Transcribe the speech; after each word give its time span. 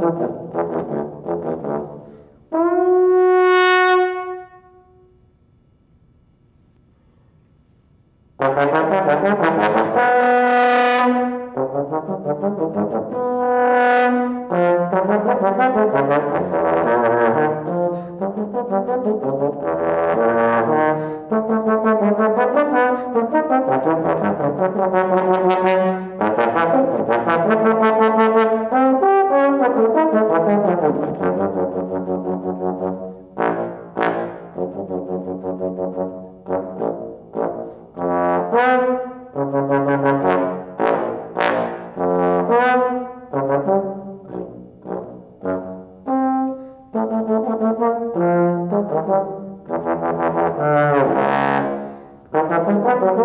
Obrigado. 0.00 0.49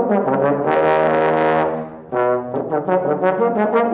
Thank 0.07 0.27
you. 3.75 3.84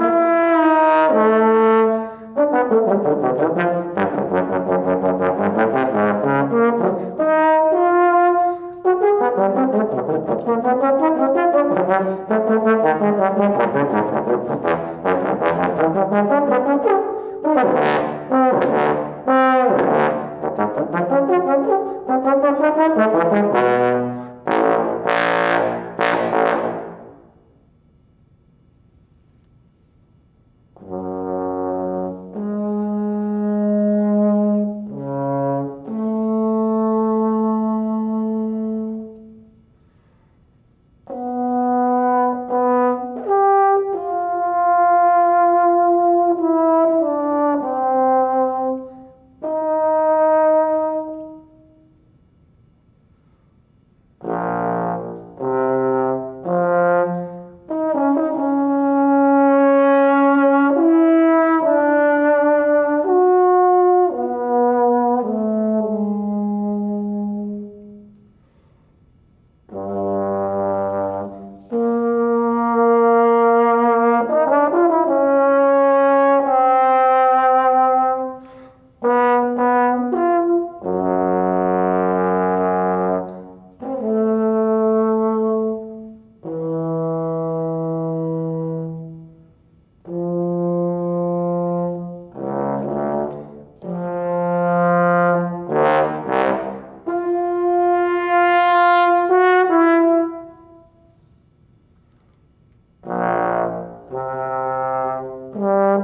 Blah, 105.72 105.98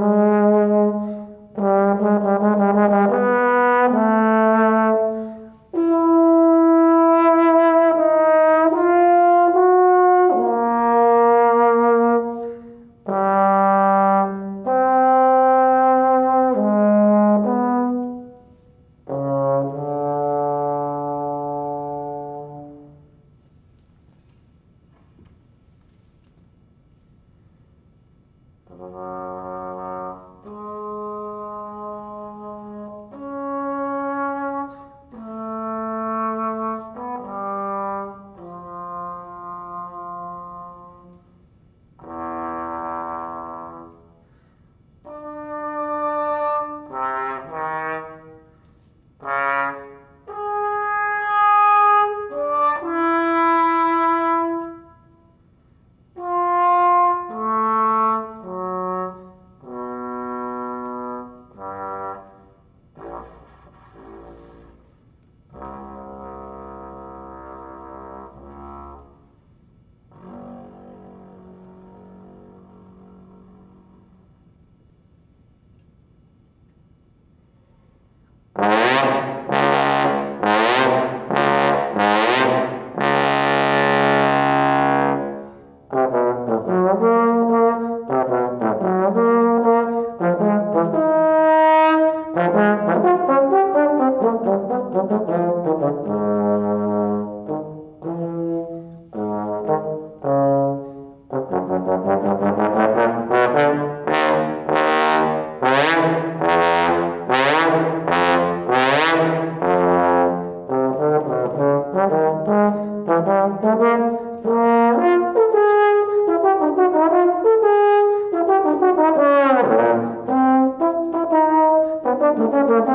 blah, 28.79 28.89
blah. 28.89 29.16